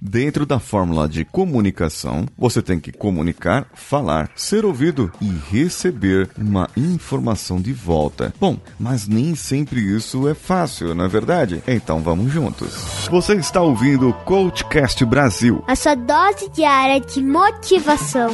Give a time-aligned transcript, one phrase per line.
[0.00, 6.70] Dentro da fórmula de comunicação, você tem que comunicar, falar, ser ouvido e receber uma
[6.74, 8.32] informação de volta.
[8.40, 11.62] Bom, mas nem sempre isso é fácil, não é verdade?
[11.68, 13.08] Então vamos juntos.
[13.10, 15.62] Você está ouvindo o Coachcast Brasil.
[15.66, 18.30] A sua dose diária de motivação.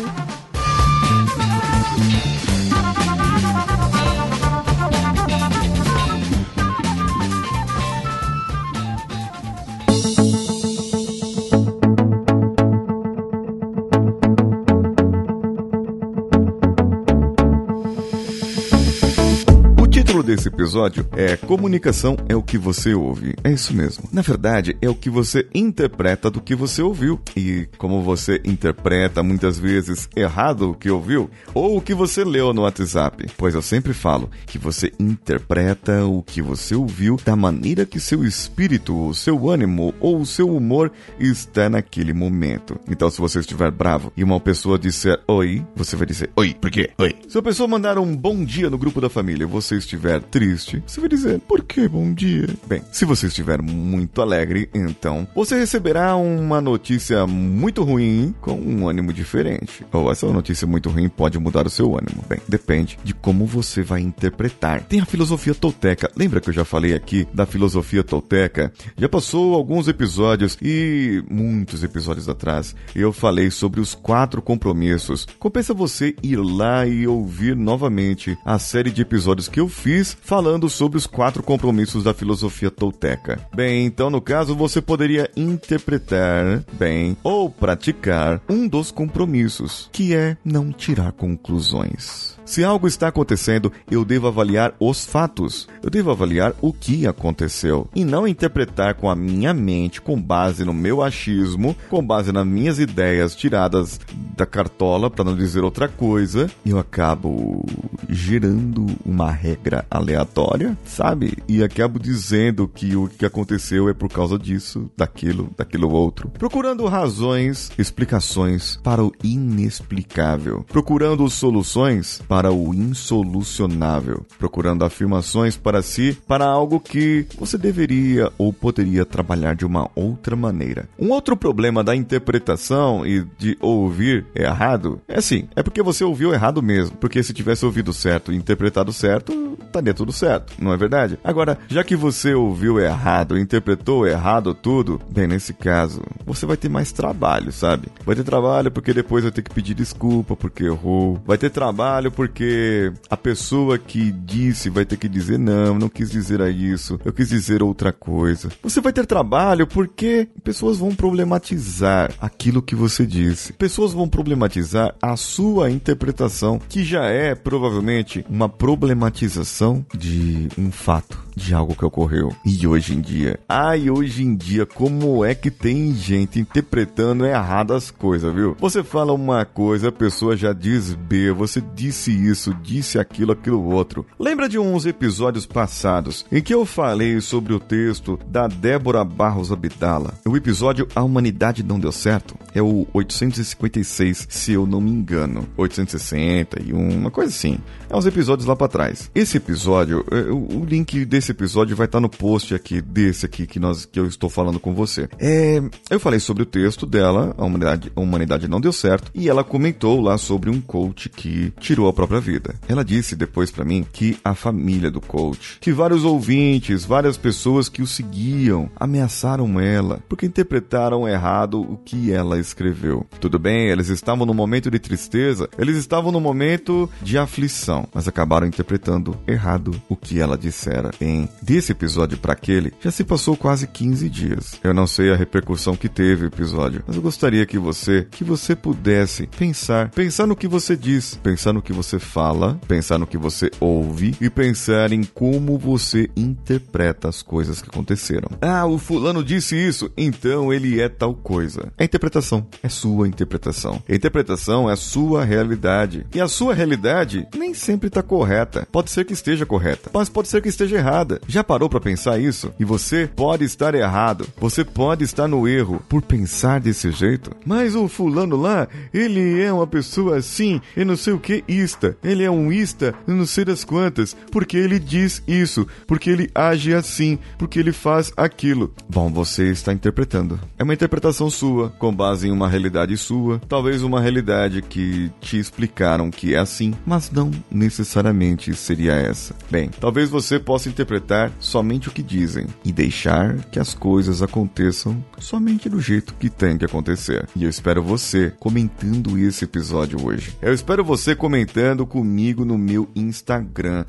[20.26, 23.36] Desse episódio é Comunicação é o que você ouve.
[23.44, 24.08] É isso mesmo.
[24.12, 27.20] Na verdade, é o que você interpreta do que você ouviu.
[27.36, 32.52] E como você interpreta muitas vezes errado o que ouviu, ou o que você leu
[32.52, 33.30] no WhatsApp.
[33.36, 38.24] Pois eu sempre falo que você interpreta o que você ouviu da maneira que seu
[38.24, 40.90] espírito, seu ânimo ou seu humor
[41.20, 42.80] está naquele momento.
[42.90, 46.70] Então, se você estiver bravo e uma pessoa disser oi, você vai dizer oi, por
[46.70, 46.90] quê?
[46.98, 47.14] Oi.
[47.28, 51.00] Se a pessoa mandar um bom dia no grupo da família você estiver triste, você
[51.00, 52.48] vai dizer, por que bom dia?
[52.66, 58.88] Bem, se você estiver muito alegre, então você receberá uma notícia muito ruim com um
[58.88, 59.84] ânimo diferente.
[59.92, 62.24] Ou essa notícia muito ruim pode mudar o seu ânimo.
[62.28, 64.82] Bem, depende de como você vai interpretar.
[64.82, 66.10] Tem a filosofia tolteca.
[66.16, 68.72] Lembra que eu já falei aqui da filosofia tolteca?
[68.96, 75.26] Já passou alguns episódios e muitos episódios atrás eu falei sobre os quatro compromissos.
[75.38, 80.68] Compensa você ir lá e ouvir novamente a série de episódios que eu fiz falando
[80.68, 83.40] sobre os quatro compromissos da filosofia tolteca.
[83.54, 90.36] Bem, então no caso você poderia interpretar bem ou praticar um dos compromissos, que é
[90.44, 92.36] não tirar conclusões.
[92.46, 95.68] Se algo está acontecendo, eu devo avaliar os fatos.
[95.82, 100.64] Eu devo avaliar o que aconteceu e não interpretar com a minha mente, com base
[100.64, 103.98] no meu achismo, com base nas minhas ideias tiradas
[104.36, 106.50] da cartola, para não dizer outra coisa.
[106.64, 107.64] Eu acabo
[108.08, 111.38] gerando uma regra aleatória, sabe?
[111.48, 116.28] E acabo dizendo que o que aconteceu é por causa disso, daquilo, daquilo outro.
[116.28, 120.64] Procurando razões, explicações para o inexplicável.
[120.68, 128.52] Procurando soluções para o insolucionável, procurando afirmações para si para algo que você deveria ou
[128.52, 130.88] poderia trabalhar de uma outra maneira.
[130.98, 136.32] Um outro problema da interpretação e de ouvir errado é assim, é porque você ouviu
[136.32, 140.76] errado mesmo, porque se tivesse ouvido certo e interpretado certo, estaria tudo certo, não é
[140.76, 141.18] verdade?
[141.24, 146.68] Agora, já que você ouviu errado, interpretou errado tudo, bem, nesse caso, você vai ter
[146.68, 147.88] mais trabalho, sabe?
[148.04, 152.10] Vai ter trabalho porque depois vai ter que pedir desculpa porque errou, vai ter trabalho
[152.10, 157.00] porque porque a pessoa que disse vai ter que dizer não, não quis dizer isso,
[157.04, 158.50] eu quis dizer outra coisa.
[158.62, 163.52] Você vai ter trabalho porque pessoas vão problematizar aquilo que você disse.
[163.54, 171.25] Pessoas vão problematizar a sua interpretação, que já é provavelmente uma problematização de um fato
[171.36, 172.34] de algo que ocorreu.
[172.44, 177.74] E hoje em dia, ai, hoje em dia, como é que tem gente interpretando errado
[177.74, 178.56] as coisas, viu?
[178.58, 183.62] Você fala uma coisa, a pessoa já diz B, você disse isso, disse aquilo, aquilo
[183.62, 184.06] outro.
[184.18, 189.52] Lembra de uns episódios passados em que eu falei sobre o texto da Débora Barros
[189.52, 190.14] Abdala?
[190.24, 195.46] O episódio A Humanidade Não Deu Certo é o 856, se eu não me engano.
[195.56, 197.58] 861, uma coisa assim.
[197.90, 199.10] É uns episódios lá para trás.
[199.14, 203.58] Esse episódio, é, o link desse episódio vai estar no post aqui, desse aqui que,
[203.58, 205.08] nós, que eu estou falando com você.
[205.18, 205.60] É,
[205.90, 209.44] eu falei sobre o texto dela, A Humanidade, a humanidade Não Deu Certo, e ela
[209.44, 212.54] comentou lá sobre um coach que tirou a própria vida.
[212.68, 217.68] Ela disse depois para mim que a família do coach, que vários ouvintes, várias pessoas
[217.68, 223.06] que o seguiam, ameaçaram ela porque interpretaram errado o que ela escreveu.
[223.20, 227.56] Tudo bem, eles estavam no momento de tristeza, eles estavam no momento de aflição
[227.92, 230.90] mas acabaram interpretando errado o que ela dissera.
[231.00, 234.60] Em desse episódio para aquele, já se passou quase 15 dias.
[234.62, 238.24] Eu não sei a repercussão que teve o episódio, mas eu gostaria que você, que
[238.24, 243.06] você pudesse pensar, pensar no que você diz, pensar no que você fala, pensar no
[243.06, 248.28] que você ouve e pensar em como você interpreta as coisas que aconteceram.
[248.40, 251.72] Ah, o fulano disse isso, então ele é tal coisa.
[251.78, 253.82] É interpretação, é sua interpretação.
[253.88, 256.06] A interpretação é a sua realidade.
[256.14, 258.66] E a sua realidade nem sempre está correta.
[258.70, 261.05] Pode ser que esteja correta, mas pode ser que esteja errada.
[261.26, 262.52] Já parou para pensar isso?
[262.58, 264.26] E você pode estar errado.
[264.38, 267.30] Você pode estar no erro por pensar desse jeito.
[267.44, 271.96] Mas o fulano lá, ele é uma pessoa assim, e não sei o que ista.
[272.02, 276.74] Ele é um ista, não sei das quantas, porque ele diz isso, porque ele age
[276.74, 278.72] assim, porque ele faz aquilo.
[278.88, 280.38] Bom, você está interpretando.
[280.58, 285.38] É uma interpretação sua, com base em uma realidade sua, talvez uma realidade que te
[285.38, 289.34] explicaram que é assim, mas não necessariamente seria essa.
[289.50, 290.95] Bem, talvez você possa interpretar
[291.38, 296.58] somente o que dizem e deixar que as coisas aconteçam somente do jeito que tem
[296.58, 297.28] que acontecer.
[297.34, 300.36] E eu espero você comentando esse episódio hoje.
[300.40, 303.84] Eu espero você comentando comigo no meu Instagram,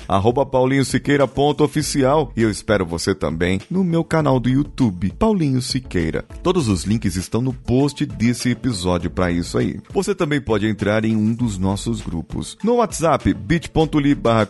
[0.50, 6.24] paulinhosiqueira.oficial e eu espero você também no meu canal do YouTube, Paulinho Siqueira.
[6.42, 9.80] Todos os links estão no post desse episódio para isso aí.
[9.92, 12.56] Você também pode entrar em um dos nossos grupos.
[12.62, 14.48] No WhatsApp, bit.ly barra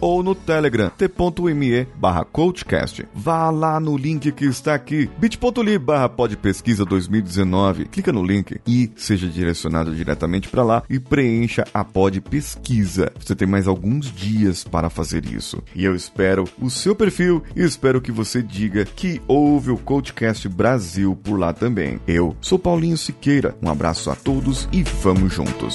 [0.00, 3.06] ou no Telegram, t.me barra coachcast.
[3.14, 7.86] Vá lá no link que está aqui, bit.ly barra podpesquisa 2019.
[7.86, 13.12] Clica no link e seja direcionado diretamente para lá e preencha a pod pesquisa.
[13.18, 15.62] Você tem mais alguns dias para fazer isso.
[15.74, 20.48] E eu espero o seu perfil e espero que você diga que ouve o Coachcast
[20.48, 22.00] Brasil por lá também.
[22.06, 23.56] Eu sou Paulinho Siqueira.
[23.62, 25.74] Um abraço a todos e vamos juntos.